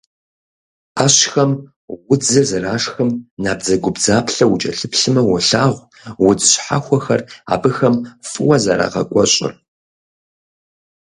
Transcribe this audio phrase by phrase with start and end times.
[0.95, 1.51] Ӏэщхэм
[2.11, 3.09] удзыр, зэрашхым
[3.43, 5.81] набдзэгубдзаплъэу укӀэлъыплъмэ, уолъагъу
[6.27, 7.21] удз щхьэхуэхэр
[7.53, 7.95] абыхэм
[8.29, 9.53] фӀыуэ зэрагъэкӀуэщӀыр.